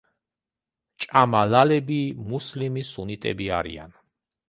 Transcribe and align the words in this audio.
ჭამალალები 1.05 2.01
მუსლიმი-სუნიტები 2.35 3.55
არიან. 3.63 3.99